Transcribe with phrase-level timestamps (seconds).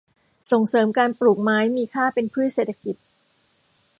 [0.51, 2.95] ส่งเสริมการปลูกไม้มีค่าเป็นพืชเศรษฐกิจ